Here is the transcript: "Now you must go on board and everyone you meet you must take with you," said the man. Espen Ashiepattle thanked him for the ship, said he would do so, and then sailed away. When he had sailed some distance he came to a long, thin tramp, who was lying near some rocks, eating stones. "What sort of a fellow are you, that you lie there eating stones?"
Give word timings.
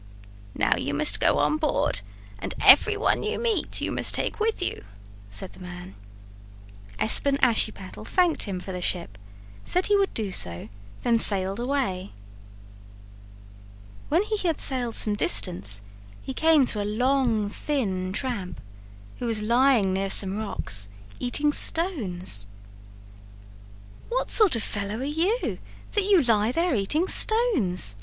"Now 0.55 0.77
you 0.77 0.95
must 0.95 1.19
go 1.19 1.37
on 1.37 1.57
board 1.57 2.01
and 2.39 2.55
everyone 2.59 3.21
you 3.21 3.37
meet 3.37 3.81
you 3.81 3.91
must 3.91 4.15
take 4.15 4.39
with 4.39 4.59
you," 4.59 4.83
said 5.29 5.53
the 5.53 5.59
man. 5.59 5.93
Espen 6.97 7.37
Ashiepattle 7.43 8.07
thanked 8.07 8.43
him 8.45 8.59
for 8.59 8.71
the 8.71 8.81
ship, 8.81 9.15
said 9.63 9.85
he 9.85 9.95
would 9.97 10.11
do 10.15 10.31
so, 10.31 10.51
and 10.61 10.69
then 11.03 11.19
sailed 11.19 11.59
away. 11.59 12.13
When 14.09 14.23
he 14.23 14.37
had 14.37 14.59
sailed 14.59 14.95
some 14.95 15.13
distance 15.13 15.83
he 16.19 16.33
came 16.33 16.65
to 16.65 16.81
a 16.81 16.83
long, 16.83 17.47
thin 17.47 18.11
tramp, 18.11 18.59
who 19.19 19.27
was 19.27 19.43
lying 19.43 19.93
near 19.93 20.09
some 20.09 20.35
rocks, 20.35 20.89
eating 21.19 21.51
stones. 21.53 22.47
"What 24.09 24.31
sort 24.31 24.55
of 24.55 24.63
a 24.63 24.65
fellow 24.65 24.95
are 24.97 25.03
you, 25.03 25.59
that 25.91 26.05
you 26.05 26.23
lie 26.23 26.51
there 26.51 26.73
eating 26.73 27.07
stones?" 27.07 27.95